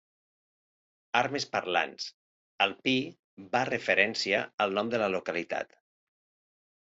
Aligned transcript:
Armes 1.19 1.43
parlants: 1.55 2.07
el 2.65 2.73
pi 2.87 2.93
va 3.57 3.61
referència 3.69 4.39
al 4.67 4.73
nom 4.79 4.89
de 4.95 5.03
la 5.03 5.11
localitat. 5.17 5.77